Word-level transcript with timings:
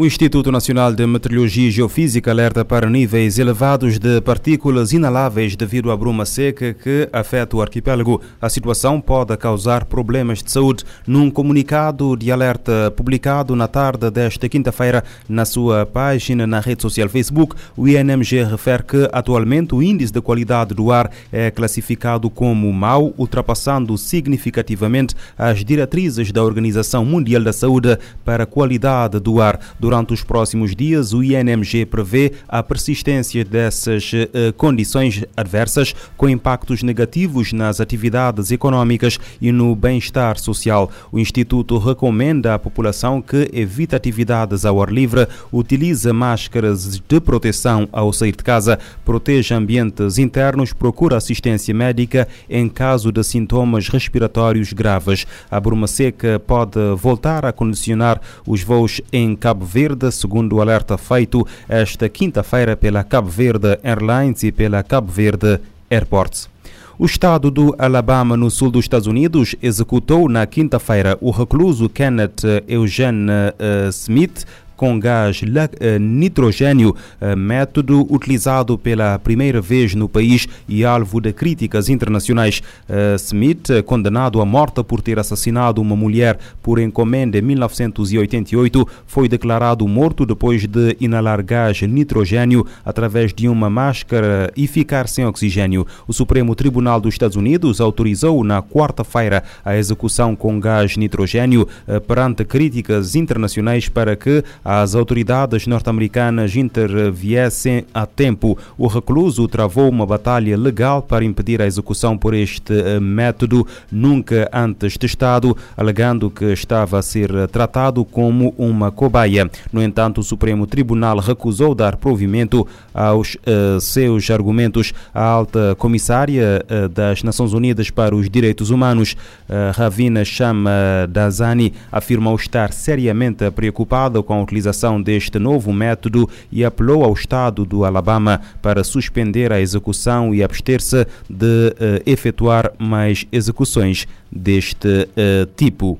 O 0.00 0.06
Instituto 0.06 0.52
Nacional 0.52 0.94
de 0.94 1.04
Meteorologia 1.04 1.66
e 1.66 1.72
Geofísica 1.72 2.30
alerta 2.30 2.64
para 2.64 2.88
níveis 2.88 3.36
elevados 3.36 3.98
de 3.98 4.20
partículas 4.20 4.92
inaláveis 4.92 5.56
devido 5.56 5.90
à 5.90 5.96
bruma 5.96 6.24
seca 6.24 6.72
que 6.72 7.08
afeta 7.12 7.56
o 7.56 7.60
arquipélago. 7.60 8.20
A 8.40 8.48
situação 8.48 9.00
pode 9.00 9.36
causar 9.36 9.86
problemas 9.86 10.40
de 10.40 10.52
saúde. 10.52 10.84
Num 11.04 11.28
comunicado 11.28 12.16
de 12.16 12.30
alerta 12.30 12.92
publicado 12.92 13.56
na 13.56 13.66
tarde 13.66 14.08
desta 14.08 14.48
quinta-feira 14.48 15.02
na 15.28 15.44
sua 15.44 15.84
página 15.84 16.46
na 16.46 16.60
rede 16.60 16.80
social 16.80 17.08
Facebook, 17.08 17.56
o 17.76 17.88
INMG 17.88 18.44
refere 18.44 18.84
que 18.84 19.08
atualmente 19.10 19.74
o 19.74 19.82
índice 19.82 20.12
de 20.12 20.20
qualidade 20.20 20.74
do 20.74 20.92
ar 20.92 21.10
é 21.32 21.50
classificado 21.50 22.30
como 22.30 22.72
mau, 22.72 23.12
ultrapassando 23.18 23.98
significativamente 23.98 25.16
as 25.36 25.64
diretrizes 25.64 26.30
da 26.30 26.44
Organização 26.44 27.04
Mundial 27.04 27.42
da 27.42 27.52
Saúde 27.52 27.98
para 28.24 28.44
a 28.44 28.46
qualidade 28.46 29.18
do 29.18 29.40
ar. 29.40 29.58
Durante 29.88 30.12
os 30.12 30.22
próximos 30.22 30.76
dias, 30.76 31.14
o 31.14 31.22
INMG 31.22 31.86
prevê 31.86 32.32
a 32.46 32.62
persistência 32.62 33.42
dessas 33.42 34.12
eh, 34.12 34.52
condições 34.54 35.24
adversas, 35.34 35.94
com 36.14 36.28
impactos 36.28 36.82
negativos 36.82 37.54
nas 37.54 37.80
atividades 37.80 38.50
econômicas 38.50 39.18
e 39.40 39.50
no 39.50 39.74
bem-estar 39.74 40.38
social. 40.38 40.90
O 41.10 41.18
Instituto 41.18 41.78
recomenda 41.78 42.52
à 42.52 42.58
população 42.58 43.22
que 43.22 43.48
evite 43.50 43.96
atividades 43.96 44.66
ao 44.66 44.82
ar 44.82 44.92
livre, 44.92 45.26
utilize 45.50 46.12
máscaras 46.12 47.00
de 47.08 47.18
proteção 47.18 47.88
ao 47.90 48.12
sair 48.12 48.36
de 48.36 48.44
casa, 48.44 48.78
proteja 49.06 49.56
ambientes 49.56 50.18
internos, 50.18 50.74
procure 50.74 51.14
assistência 51.14 51.72
médica 51.72 52.28
em 52.50 52.68
caso 52.68 53.10
de 53.10 53.24
sintomas 53.24 53.88
respiratórios 53.88 54.70
graves. 54.74 55.26
A 55.50 55.58
bruma 55.58 55.86
seca 55.86 56.38
pode 56.38 56.78
voltar 56.94 57.46
a 57.46 57.54
condicionar 57.54 58.20
os 58.46 58.62
voos 58.62 59.00
em 59.10 59.34
Cabo 59.34 59.64
Verde 59.64 59.77
Verde, 59.78 60.10
segundo 60.10 60.56
o 60.56 60.60
alerta 60.60 60.98
feito 60.98 61.46
esta 61.68 62.08
quinta-feira 62.08 62.76
pela 62.76 63.04
Cabo 63.04 63.28
Verde 63.28 63.78
Airlines 63.84 64.42
e 64.42 64.50
pela 64.50 64.82
Cabo 64.82 65.12
Verde 65.12 65.60
Airports. 65.88 66.50
O 66.98 67.06
estado 67.06 67.48
do 67.48 67.76
Alabama, 67.78 68.36
no 68.36 68.50
sul 68.50 68.72
dos 68.72 68.86
Estados 68.86 69.06
Unidos, 69.06 69.54
executou 69.62 70.28
na 70.28 70.44
quinta-feira 70.48 71.16
o 71.20 71.30
recluso 71.30 71.88
Kenneth 71.88 72.42
Eugene 72.66 73.30
uh, 73.30 73.88
Smith 73.90 74.44
com 74.78 74.98
gás 74.98 75.42
eh, 75.80 75.98
nitrogênio, 75.98 76.94
eh, 77.20 77.34
método 77.34 78.06
utilizado 78.08 78.78
pela 78.78 79.18
primeira 79.18 79.60
vez 79.60 79.92
no 79.92 80.08
país 80.08 80.46
e 80.68 80.84
alvo 80.84 81.20
de 81.20 81.32
críticas 81.32 81.88
internacionais. 81.88 82.62
Eh, 82.88 83.16
Smith, 83.16 83.82
condenado 83.84 84.40
à 84.40 84.46
morte 84.46 84.84
por 84.84 85.02
ter 85.02 85.18
assassinado 85.18 85.82
uma 85.82 85.96
mulher 85.96 86.38
por 86.62 86.78
encomenda 86.78 87.36
em 87.36 87.42
1988, 87.42 88.86
foi 89.04 89.28
declarado 89.28 89.86
morto 89.88 90.24
depois 90.24 90.64
de 90.64 90.96
inalar 91.00 91.42
gás 91.42 91.82
nitrogênio 91.82 92.64
através 92.84 93.34
de 93.34 93.48
uma 93.48 93.68
máscara 93.68 94.52
e 94.56 94.68
ficar 94.68 95.08
sem 95.08 95.26
oxigênio. 95.26 95.88
O 96.06 96.12
Supremo 96.12 96.54
Tribunal 96.54 97.00
dos 97.00 97.14
Estados 97.14 97.36
Unidos 97.36 97.80
autorizou 97.80 98.44
na 98.44 98.62
quarta-feira 98.62 99.42
a 99.64 99.76
execução 99.76 100.36
com 100.36 100.60
gás 100.60 100.96
nitrogênio 100.96 101.66
perante 102.06 102.44
críticas 102.44 103.16
internacionais 103.16 103.88
para 103.88 104.14
que 104.14 104.44
as 104.70 104.94
autoridades 104.94 105.66
norte-americanas 105.66 106.54
interviessem 106.54 107.86
a 107.94 108.04
tempo. 108.04 108.58
O 108.76 108.86
recluso 108.86 109.48
travou 109.48 109.88
uma 109.88 110.04
batalha 110.04 110.58
legal 110.58 111.00
para 111.00 111.24
impedir 111.24 111.62
a 111.62 111.66
execução 111.66 112.18
por 112.18 112.34
este 112.34 112.74
eh, 112.74 113.00
método 113.00 113.66
nunca 113.90 114.46
antes 114.52 114.98
testado, 114.98 115.56
alegando 115.74 116.30
que 116.30 116.44
estava 116.52 116.98
a 116.98 117.02
ser 117.02 117.48
tratado 117.48 118.04
como 118.04 118.54
uma 118.58 118.92
cobaia. 118.92 119.50
No 119.72 119.82
entanto, 119.82 120.20
o 120.20 120.22
Supremo 120.22 120.66
Tribunal 120.66 121.16
recusou 121.16 121.74
dar 121.74 121.96
provimento 121.96 122.66
aos 122.92 123.36
uh, 123.36 123.80
seus 123.80 124.30
argumentos. 124.30 124.92
A 125.14 125.24
alta 125.24 125.74
comissária 125.78 126.62
uh, 126.64 126.88
das 126.90 127.22
Nações 127.22 127.54
Unidas 127.54 127.88
para 127.88 128.14
os 128.14 128.28
Direitos 128.28 128.68
Humanos, 128.68 129.16
uh, 129.48 129.72
Ravina 129.72 130.26
Chama 130.26 130.70
Dazani, 131.08 131.72
afirmou 131.90 132.36
estar 132.36 132.70
seriamente 132.70 133.50
preocupada 133.50 134.22
com 134.22 134.34
a 134.34 134.42
utilização 134.42 134.57
utilização 134.58 135.00
deste 135.00 135.38
novo 135.38 135.72
método 135.72 136.28
e 136.50 136.64
apelou 136.64 137.04
ao 137.04 137.12
Estado 137.12 137.64
do 137.64 137.84
Alabama 137.84 138.40
para 138.60 138.82
suspender 138.82 139.52
a 139.52 139.60
execução 139.60 140.34
e 140.34 140.42
abster-se 140.42 141.06
de 141.30 141.44
uh, 141.44 142.02
efetuar 142.04 142.72
mais 142.78 143.26
execuções 143.30 144.06
deste 144.30 144.88
uh, 144.88 145.46
tipo. 145.56 145.98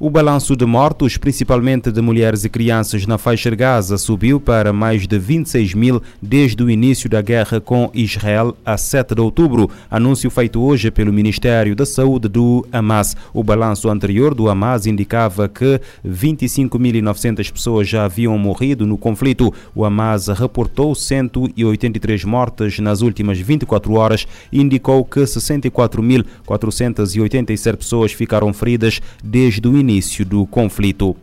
O 0.00 0.08
balanço 0.08 0.54
de 0.54 0.64
mortos, 0.64 1.16
principalmente 1.16 1.90
de 1.90 2.00
mulheres 2.00 2.44
e 2.44 2.48
crianças 2.48 3.04
na 3.04 3.18
faixa 3.18 3.50
de 3.50 3.56
Gaza, 3.56 3.98
subiu 3.98 4.38
para 4.38 4.72
mais 4.72 5.08
de 5.08 5.18
26 5.18 5.74
mil 5.74 6.00
desde 6.22 6.62
o 6.62 6.70
início 6.70 7.10
da 7.10 7.20
guerra 7.20 7.60
com 7.60 7.90
Israel 7.92 8.56
a 8.64 8.76
7 8.76 9.16
de 9.16 9.20
outubro. 9.20 9.68
Anúncio 9.90 10.30
feito 10.30 10.62
hoje 10.62 10.92
pelo 10.92 11.12
Ministério 11.12 11.74
da 11.74 11.84
Saúde 11.84 12.28
do 12.28 12.64
Hamas. 12.72 13.16
O 13.34 13.42
balanço 13.42 13.90
anterior 13.90 14.36
do 14.36 14.48
Hamas 14.48 14.86
indicava 14.86 15.48
que 15.48 15.80
25.900 16.06 17.50
pessoas 17.50 17.88
já 17.88 18.04
haviam 18.04 18.38
morrido 18.38 18.86
no 18.86 18.96
conflito. 18.96 19.52
O 19.74 19.84
Hamas 19.84 20.28
reportou 20.28 20.94
183 20.94 22.22
mortes 22.22 22.78
nas 22.78 23.00
últimas 23.00 23.40
24 23.40 23.92
horas 23.94 24.28
e 24.52 24.60
indicou 24.60 25.04
que 25.04 25.22
64.487 25.22 27.76
pessoas 27.76 28.12
ficaram 28.12 28.52
feridas 28.52 29.00
desde 29.24 29.66
o 29.66 29.76
início 29.76 29.87
início 29.88 30.24
do 30.24 30.46
conflito. 30.46 31.16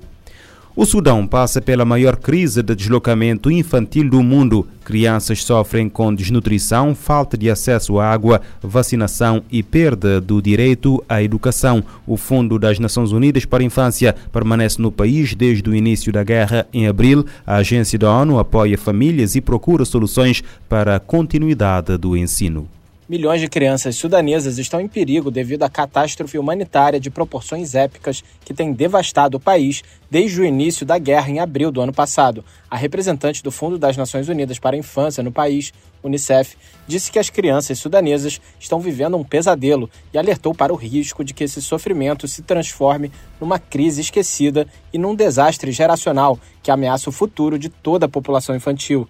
O 0.75 0.85
Sudão 0.85 1.25
passa 1.25 1.61
pela 1.61 1.85
maior 1.85 2.17
crise 2.17 2.61
de 2.61 2.75
deslocamento 2.75 3.49
infantil 3.49 4.09
do 4.09 4.21
mundo. 4.21 4.67
Crianças 4.83 5.41
sofrem 5.41 5.87
com 5.87 6.13
desnutrição, 6.13 6.93
falta 6.93 7.37
de 7.37 7.49
acesso 7.49 7.97
à 7.97 8.11
água, 8.11 8.41
vacinação 8.61 9.41
e 9.49 9.63
perda 9.63 10.19
do 10.19 10.41
direito 10.41 11.01
à 11.07 11.23
educação. 11.23 11.81
O 12.05 12.17
Fundo 12.17 12.59
das 12.59 12.77
Nações 12.77 13.13
Unidas 13.13 13.45
para 13.45 13.63
a 13.63 13.65
Infância 13.65 14.13
permanece 14.33 14.81
no 14.81 14.91
país 14.91 15.33
desde 15.33 15.69
o 15.69 15.73
início 15.73 16.11
da 16.11 16.25
guerra 16.25 16.67
em 16.73 16.87
abril. 16.87 17.25
A 17.47 17.55
agência 17.55 17.97
da 17.97 18.11
ONU 18.11 18.37
apoia 18.37 18.77
famílias 18.77 19.33
e 19.35 19.39
procura 19.39 19.85
soluções 19.85 20.43
para 20.67 20.97
a 20.97 20.99
continuidade 20.99 21.97
do 21.97 22.17
ensino. 22.17 22.74
Milhões 23.07 23.39
de 23.39 23.47
crianças 23.47 23.95
sudanesas 23.97 24.57
estão 24.57 24.81
em 24.81 24.87
perigo 24.87 25.29
devido 25.29 25.61
à 25.61 25.69
catástrofe 25.69 26.39
humanitária 26.39 26.99
de 26.99 27.11
proporções 27.11 27.75
épicas 27.75 28.23
que 28.43 28.51
tem 28.51 28.73
devastado 28.73 29.37
o 29.37 29.39
país 29.39 29.83
desde 30.09 30.41
o 30.41 30.43
início 30.43 30.83
da 30.87 30.97
guerra 30.97 31.29
em 31.29 31.39
abril 31.39 31.71
do 31.71 31.81
ano 31.81 31.93
passado. 31.93 32.43
A 32.67 32.75
representante 32.75 33.43
do 33.43 33.51
Fundo 33.51 33.77
das 33.77 33.95
Nações 33.95 34.27
Unidas 34.27 34.57
para 34.57 34.75
a 34.75 34.79
Infância 34.79 35.21
no 35.21 35.31
país, 35.31 35.71
Unicef, 36.03 36.57
disse 36.87 37.11
que 37.11 37.19
as 37.19 37.29
crianças 37.29 37.77
sudanesas 37.77 38.41
estão 38.59 38.79
vivendo 38.79 39.17
um 39.17 39.23
pesadelo 39.23 39.87
e 40.11 40.17
alertou 40.17 40.55
para 40.55 40.73
o 40.73 40.75
risco 40.75 41.23
de 41.23 41.31
que 41.31 41.43
esse 41.43 41.61
sofrimento 41.61 42.27
se 42.27 42.41
transforme 42.41 43.11
numa 43.39 43.59
crise 43.59 44.01
esquecida 44.01 44.65
e 44.91 44.97
num 44.97 45.13
desastre 45.13 45.71
geracional 45.71 46.39
que 46.63 46.71
ameaça 46.71 47.11
o 47.11 47.13
futuro 47.13 47.59
de 47.59 47.69
toda 47.69 48.07
a 48.07 48.09
população 48.09 48.55
infantil. 48.55 49.07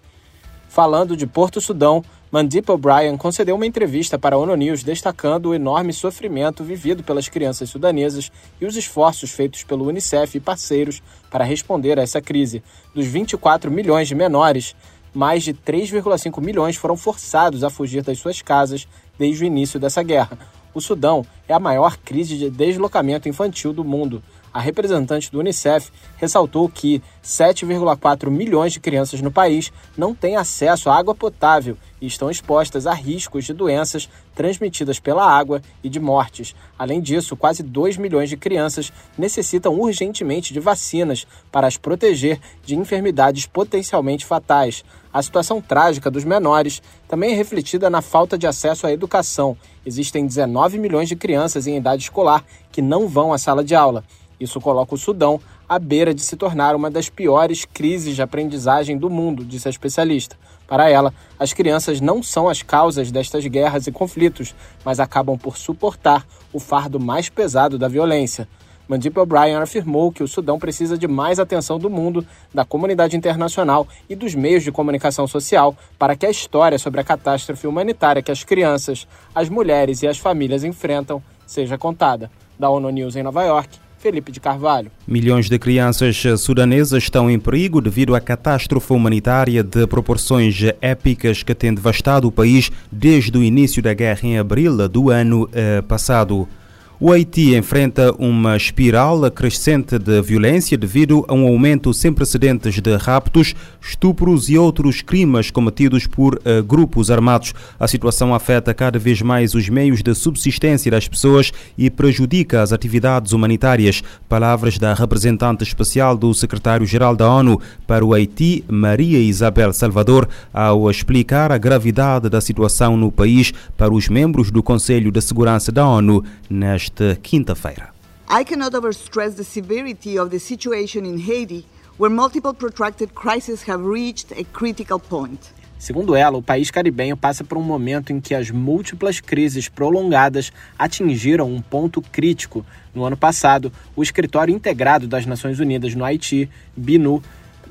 Falando 0.67 1.15
de 1.15 1.25
Porto 1.25 1.61
Sudão, 1.61 2.03
Mandip 2.35 2.69
O'Brien 2.69 3.15
concedeu 3.15 3.55
uma 3.55 3.65
entrevista 3.65 4.19
para 4.19 4.35
a 4.35 4.37
ONU 4.37 4.57
News 4.57 4.83
destacando 4.83 5.45
o 5.45 5.55
enorme 5.55 5.93
sofrimento 5.93 6.65
vivido 6.65 7.01
pelas 7.01 7.29
crianças 7.29 7.69
sudanesas 7.69 8.29
e 8.59 8.65
os 8.65 8.75
esforços 8.75 9.31
feitos 9.31 9.63
pelo 9.63 9.87
Unicef 9.87 10.35
e 10.35 10.41
parceiros 10.41 11.01
para 11.31 11.45
responder 11.45 11.97
a 11.97 12.01
essa 12.01 12.21
crise. 12.21 12.61
Dos 12.93 13.05
24 13.05 13.71
milhões 13.71 14.09
de 14.09 14.15
menores, 14.15 14.75
mais 15.13 15.43
de 15.43 15.53
3,5 15.53 16.41
milhões 16.41 16.75
foram 16.75 16.97
forçados 16.97 17.63
a 17.63 17.69
fugir 17.69 18.03
das 18.03 18.19
suas 18.19 18.41
casas 18.41 18.85
desde 19.17 19.45
o 19.45 19.47
início 19.47 19.79
dessa 19.79 20.03
guerra. 20.03 20.37
O 20.73 20.81
Sudão 20.81 21.25
é 21.47 21.53
a 21.53 21.59
maior 21.59 21.97
crise 21.97 22.37
de 22.37 22.49
deslocamento 22.49 23.29
infantil 23.29 23.71
do 23.73 23.83
mundo. 23.83 24.21
A 24.55 24.61
representante 24.61 25.29
do 25.29 25.39
Unicef 25.39 25.91
ressaltou 26.15 26.69
que 26.69 27.03
7,4 27.21 28.29
milhões 28.29 28.71
de 28.71 28.79
crianças 28.79 29.19
no 29.19 29.29
país 29.29 29.69
não 29.97 30.15
têm 30.15 30.37
acesso 30.37 30.89
à 30.89 30.95
água 30.95 31.13
potável 31.13 31.77
e 31.99 32.07
estão 32.07 32.31
expostas 32.31 32.87
a 32.87 32.93
riscos 32.93 33.43
de 33.43 33.53
doenças 33.53 34.07
transmitidas 34.33 34.97
pela 34.97 35.29
água 35.29 35.61
e 35.83 35.89
de 35.89 35.99
mortes. 35.99 36.55
Além 36.79 37.01
disso, 37.01 37.35
quase 37.35 37.63
2 37.63 37.97
milhões 37.97 38.29
de 38.29 38.37
crianças 38.37 38.93
necessitam 39.17 39.77
urgentemente 39.77 40.53
de 40.53 40.61
vacinas 40.61 41.27
para 41.51 41.67
as 41.67 41.75
proteger 41.75 42.39
de 42.63 42.77
enfermidades 42.77 43.45
potencialmente 43.45 44.25
fatais. 44.25 44.85
A 45.11 45.21
situação 45.21 45.61
trágica 45.61 46.11
dos 46.11 46.23
menores 46.23 46.81
também 47.09 47.33
é 47.33 47.35
refletida 47.35 47.89
na 47.89 48.01
falta 48.01 48.37
de 48.37 48.47
acesso 48.47 48.87
à 48.87 48.91
educação. 48.91 49.57
Existem 49.85 50.25
19 50.25 50.77
milhões 50.77 51.07
de 51.07 51.15
crianças 51.15 51.34
em 51.67 51.77
idade 51.77 52.03
escolar 52.03 52.43
que 52.71 52.81
não 52.81 53.07
vão 53.07 53.33
à 53.33 53.37
sala 53.37 53.63
de 53.63 53.75
aula. 53.75 54.03
Isso 54.39 54.59
coloca 54.59 54.95
o 54.95 54.97
Sudão 54.97 55.39
à 55.67 55.79
beira 55.79 56.13
de 56.13 56.21
se 56.21 56.35
tornar 56.35 56.75
uma 56.75 56.91
das 56.91 57.09
piores 57.09 57.65
crises 57.65 58.15
de 58.15 58.21
aprendizagem 58.21 58.97
do 58.97 59.09
mundo, 59.09 59.43
disse 59.43 59.67
a 59.67 59.71
especialista. 59.71 60.37
Para 60.67 60.89
ela, 60.89 61.13
as 61.39 61.53
crianças 61.53 62.01
não 62.01 62.23
são 62.23 62.49
as 62.49 62.61
causas 62.61 63.11
destas 63.11 63.45
guerras 63.45 63.87
e 63.87 63.91
conflitos, 63.91 64.55
mas 64.83 64.99
acabam 64.99 65.37
por 65.37 65.57
suportar 65.57 66.25
o 66.51 66.59
fardo 66.59 66.99
mais 66.99 67.29
pesado 67.29 67.77
da 67.77 67.87
violência. 67.87 68.47
Mandip 68.87 69.17
O'Brien 69.19 69.55
afirmou 69.55 70.11
que 70.11 70.23
o 70.23 70.27
Sudão 70.27 70.59
precisa 70.59 70.97
de 70.97 71.07
mais 71.07 71.39
atenção 71.39 71.79
do 71.79 71.89
mundo, 71.89 72.25
da 72.53 72.63
comunidade 72.63 73.15
internacional 73.15 73.87
e 74.09 74.15
dos 74.15 74.35
meios 74.35 74.63
de 74.63 74.71
comunicação 74.71 75.27
social 75.27 75.75
para 75.97 76.15
que 76.15 76.25
a 76.25 76.29
história 76.29 76.77
sobre 76.77 77.01
a 77.01 77.03
catástrofe 77.03 77.67
humanitária 77.67 78.21
que 78.21 78.31
as 78.31 78.43
crianças, 78.43 79.07
as 79.33 79.49
mulheres 79.49 80.03
e 80.03 80.07
as 80.07 80.17
famílias 80.17 80.63
enfrentam 80.63 81.21
seja 81.45 81.77
contada. 81.77 82.29
Da 82.57 82.69
ONU 82.69 82.89
News 82.89 83.15
em 83.15 83.23
Nova 83.23 83.43
York, 83.43 83.77
Felipe 83.97 84.31
de 84.31 84.39
Carvalho. 84.39 84.91
Milhões 85.07 85.49
de 85.49 85.57
crianças 85.57 86.23
sudanesas 86.39 87.03
estão 87.03 87.29
em 87.29 87.39
perigo 87.39 87.81
devido 87.81 88.15
à 88.15 88.21
catástrofe 88.21 88.93
humanitária 88.93 89.63
de 89.63 89.87
proporções 89.87 90.57
épicas 90.79 91.43
que 91.43 91.55
tem 91.55 91.73
devastado 91.73 92.27
o 92.27 92.31
país 92.31 92.71
desde 92.91 93.37
o 93.37 93.43
início 93.43 93.81
da 93.81 93.93
guerra 93.93 94.19
em 94.23 94.37
abril 94.37 94.87
do 94.87 95.09
ano 95.09 95.49
eh, 95.51 95.81
passado. 95.81 96.47
O 96.97 97.11
Haiti 97.11 97.53
enfrenta 97.53 98.15
uma 98.17 98.55
espiral 98.55 99.29
crescente 99.29 99.99
de 99.99 100.21
violência 100.21 100.77
devido 100.77 101.25
a 101.27 101.33
um 101.33 101.45
aumento 101.45 101.93
sem 101.93 102.13
precedentes 102.13 102.79
de 102.79 102.95
raptos, 102.95 103.53
estupros 103.81 104.47
e 104.47 104.57
outros 104.57 105.01
crimes 105.01 105.51
cometidos 105.51 106.07
por 106.07 106.35
uh, 106.35 106.63
grupos 106.63 107.11
armados. 107.11 107.53
A 107.77 107.85
situação 107.85 108.33
afeta 108.33 108.73
cada 108.73 108.97
vez 108.97 109.21
mais 109.21 109.53
os 109.53 109.67
meios 109.67 110.01
de 110.01 110.15
subsistência 110.15 110.89
das 110.89 111.05
pessoas 111.05 111.51
e 111.77 111.89
prejudica 111.89 112.61
as 112.61 112.71
atividades 112.71 113.33
humanitárias. 113.33 114.01
Palavras 114.29 114.77
da 114.77 114.93
representante 114.93 115.65
especial 115.65 116.15
do 116.15 116.33
secretário-geral 116.33 117.13
da 117.13 117.29
ONU 117.29 117.59
para 117.85 118.05
o 118.05 118.13
Haiti, 118.13 118.63
Maria 118.69 119.19
Isabel 119.19 119.73
Salvador, 119.73 120.29
ao 120.53 120.89
explicar 120.89 121.51
a 121.51 121.57
gravidade 121.57 122.29
da 122.29 122.39
situação 122.39 122.95
no 122.95 123.11
país 123.11 123.51
para 123.75 123.93
os 123.93 124.07
membros 124.07 124.49
do 124.49 124.63
Conselho 124.63 125.11
de 125.11 125.19
Segurança 125.19 125.73
da 125.73 125.85
ONU 125.85 126.23
nesta 126.49 126.94
nesta 126.95 127.15
quinta-feira. 127.21 127.93
I 128.29 128.43
cannot 128.43 128.73
overstress 128.73 129.35
the 129.35 129.43
severity 129.43 130.17
of 130.17 130.31
the 130.31 130.39
situation 130.39 131.05
in 131.05 131.19
Haiti, 131.19 131.65
where 131.97 132.13
multiple 132.13 132.53
protracted 132.53 133.13
crises 133.13 133.69
have 133.69 133.83
reached 133.83 134.31
a 134.31 134.43
critical 134.45 134.99
point. 134.99 135.53
Segundo 135.77 136.15
ela, 136.15 136.37
o 136.37 136.41
país 136.41 136.71
caribenho 136.71 137.15
passa 137.15 137.43
por 137.43 137.57
um 137.57 137.61
momento 137.61 138.11
em 138.11 138.19
que 138.19 138.33
as 138.33 138.49
múltiplas 138.49 139.19
crises 139.19 139.67
prolongadas 139.69 140.51
atingiram 140.79 141.53
um 141.53 141.61
ponto 141.61 142.01
crítico. 142.01 142.65
No 142.93 143.03
ano 143.03 143.17
passado, 143.17 143.71
o 143.95 144.01
Escritório 144.01 144.55
Integrado 144.55 145.05
das 145.05 145.25
Nações 145.25 145.59
Unidas 145.59 145.93
no 145.93 146.03
Haiti, 146.03 146.49
BINU, 146.75 147.21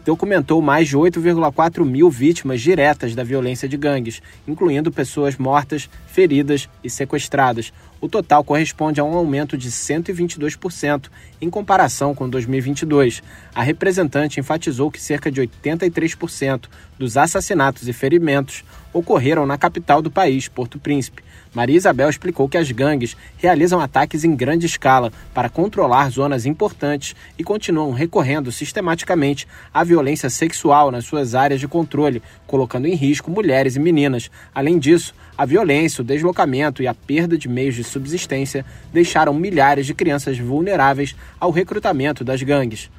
documentou 0.05 0.61
mais 0.61 0.89
de 0.89 0.97
8,4 0.97 1.85
mil 1.85 2.11
vítimas 2.11 2.61
diretas 2.61 3.15
da 3.15 3.25
violência 3.25 3.69
de 3.69 3.77
gangues, 3.77 4.21
incluindo 4.47 4.93
pessoas 4.93 5.37
mortas, 5.37 5.89
feridas 6.07 6.69
e 6.85 6.91
sequestradas. 6.91 7.73
O 8.05 8.09
total 8.09 8.45
corresponde 8.45 9.01
a 9.01 9.05
um 9.05 9.15
aumento 9.15 9.57
de 9.57 9.71
122% 9.71 11.09
em 11.41 11.49
comparação 11.49 12.15
com 12.15 12.29
2022. 12.29 13.23
A 13.55 13.63
representante 13.63 14.39
enfatizou 14.39 14.91
que 14.91 15.01
cerca 15.01 15.33
de 15.33 15.41
83% 15.41 16.67
dos 16.99 17.17
assassinatos 17.17 17.89
e 17.89 17.95
ferimentos 17.95 18.63
ocorreram 18.93 19.47
na 19.47 19.57
capital 19.57 20.03
do 20.03 20.11
país, 20.11 20.49
Porto 20.49 20.79
Príncipe. 20.79 21.25
Maria 21.55 21.77
Isabel 21.77 22.11
explicou 22.11 22.49
que 22.49 22.59
as 22.59 22.71
gangues 22.71 23.17
realizam 23.37 23.81
ataques 23.81 24.23
em 24.23 24.37
grande 24.37 24.67
escala 24.67 25.13
para 25.33 25.49
controlar 25.49 26.11
zonas 26.11 26.47
importantes 26.47 27.15
e 27.39 27.45
continuam 27.45 27.93
recorrendo 27.93 28.53
sistematicamente 28.53 29.47
à 29.73 29.83
violência 29.83 30.29
sexual 30.29 30.91
nas 30.91 31.05
suas 31.05 31.35
áreas 31.35 31.61
de 31.61 31.69
controle, 31.69 32.23
colocando 32.47 32.87
em 32.87 32.95
risco 32.95 33.31
mulheres 33.31 33.77
e 33.77 33.81
meninas. 33.81 34.31
Além 34.55 34.79
disso, 34.79 35.15
a 35.37 35.45
violência, 35.45 36.03
o 36.03 36.05
deslocamento 36.05 36.83
e 36.83 36.87
a 36.87 36.95
perda 36.95 37.37
de 37.37 37.49
meios 37.49 37.75
de 37.75 37.83
subsistência 37.95 38.65
deixaram 38.93 39.33
milhares 39.33 39.87
de 39.87 39.95
crianças 39.95 40.39
vulneráveis 40.39 41.17
ao 41.41 41.51
recrutamento 41.51 42.23
das 42.23 42.43
gangues. 42.43 42.91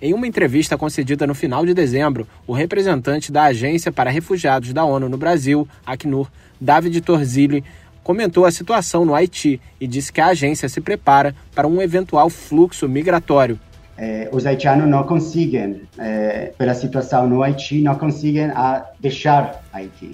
Em 0.00 0.14
uma 0.14 0.26
entrevista 0.26 0.78
concedida 0.78 1.26
no 1.26 1.34
final 1.34 1.66
de 1.66 1.74
dezembro, 1.74 2.26
o 2.46 2.52
representante 2.52 3.32
da 3.32 3.44
Agência 3.44 3.90
para 3.90 4.10
Refugiados 4.10 4.72
da 4.72 4.84
ONU 4.84 5.08
no 5.08 5.16
Brasil, 5.16 5.66
Acnur, 5.84 6.28
David 6.60 7.00
Torzilli, 7.00 7.64
comentou 8.04 8.44
a 8.44 8.50
situação 8.52 9.04
no 9.04 9.14
Haiti 9.14 9.60
e 9.80 9.86
disse 9.86 10.12
que 10.12 10.20
a 10.20 10.28
agência 10.28 10.68
se 10.68 10.80
prepara 10.80 11.34
para 11.54 11.66
um 11.66 11.82
eventual 11.82 12.30
fluxo 12.30 12.88
migratório. 12.88 13.58
Eh, 13.98 14.28
os 14.32 14.46
haitianos 14.46 14.88
não 14.88 15.02
conseguem, 15.02 15.82
eh, 15.98 16.52
pela 16.56 16.74
situação 16.74 17.28
no 17.28 17.42
Haiti, 17.42 17.82
não 17.82 17.96
conseguem 17.96 18.50
a 18.54 18.86
deixar 19.00 19.60
Haiti. 19.72 20.12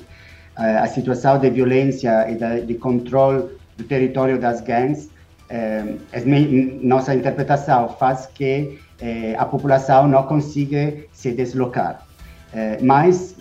Eh, 0.59 0.79
a 0.79 0.87
situação 0.87 1.39
de 1.39 1.51
violência 1.51 2.27
e 2.31 2.35
de, 2.37 2.67
de 2.67 2.75
controle 2.75 3.45
do 3.77 3.85
território 3.85 4.39
das 4.39 4.61
gangues, 4.61 5.11
eh, 5.49 5.95
nossa 6.83 7.15
interpretação 7.15 7.89
faz 7.89 8.27
que 8.27 8.79
eh, 9.01 9.35
a 9.39 9.45
população 9.45 10.09
não 10.09 10.23
consiga 10.23 10.95
se 11.13 11.33
deslocar. 11.33 12.07
Eh, 12.53 12.79
mas 12.81 13.34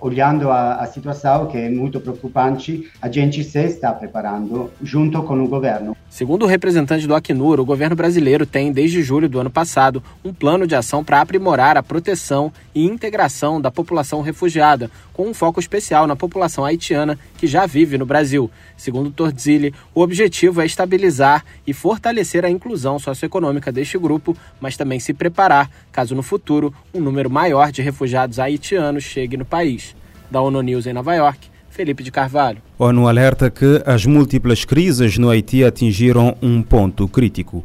olhando 0.00 0.50
a, 0.50 0.76
a, 0.76 0.86
situação, 0.86 1.46
que 1.46 1.56
é 1.56 1.68
muito 1.68 2.00
preocupante, 2.00 2.90
a 3.00 3.08
gente 3.08 3.44
se 3.44 3.58
está 3.60 3.92
preparando 3.92 4.70
junto 4.82 5.22
com 5.22 5.42
o 5.42 5.48
governo. 5.48 5.96
Segundo 6.08 6.44
o 6.44 6.48
representante 6.48 7.06
do 7.06 7.14
Acnur, 7.14 7.60
o 7.60 7.64
governo 7.64 7.94
brasileiro 7.94 8.44
tem, 8.44 8.72
desde 8.72 9.02
julho 9.02 9.28
do 9.28 9.38
ano 9.38 9.50
passado, 9.50 10.02
um 10.24 10.32
plano 10.32 10.66
de 10.66 10.74
ação 10.74 11.04
para 11.04 11.20
aprimorar 11.20 11.76
a 11.76 11.82
proteção 11.82 12.52
e 12.74 12.84
integração 12.84 13.60
da 13.60 13.70
população 13.70 14.20
refugiada, 14.20 14.90
com 15.12 15.28
um 15.28 15.34
foco 15.34 15.60
especial 15.60 16.06
na 16.06 16.16
população 16.16 16.64
haitiana 16.64 17.18
que 17.36 17.46
já 17.46 17.66
vive 17.66 17.98
no 17.98 18.06
Brasil. 18.06 18.50
Segundo 18.76 19.10
Torzilli, 19.10 19.74
o 19.94 20.00
objetivo 20.00 20.60
é 20.62 20.66
estabilizar 20.66 21.44
e 21.66 21.72
fortalecer 21.72 22.44
a 22.44 22.50
inclusão 22.50 22.98
socioeconômica 22.98 23.70
deste 23.70 23.98
grupo, 23.98 24.36
mas 24.60 24.76
também 24.76 24.98
se 24.98 25.12
preparar 25.12 25.70
caso 25.92 26.14
no 26.14 26.22
futuro 26.22 26.72
um 26.94 27.00
número 27.00 27.30
maior 27.30 27.70
de 27.70 27.82
refugiados 27.82 28.38
haitianos 28.38 29.04
chegue 29.04 29.36
no 29.36 29.44
país. 29.44 29.89
Da 30.30 30.40
ONU 30.40 30.62
News 30.62 30.86
em 30.86 30.92
Nova 30.92 31.14
York, 31.14 31.48
Felipe 31.68 32.02
de 32.02 32.10
Carvalho. 32.10 32.58
ONU 32.78 33.08
alerta 33.08 33.50
que 33.50 33.82
as 33.84 34.06
múltiplas 34.06 34.64
crises 34.64 35.18
no 35.18 35.30
Haiti 35.30 35.64
atingiram 35.64 36.36
um 36.40 36.62
ponto 36.62 37.08
crítico. 37.08 37.64